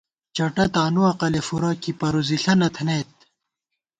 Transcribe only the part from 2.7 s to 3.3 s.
تھنَئیت